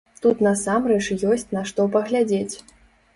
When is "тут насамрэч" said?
0.21-1.09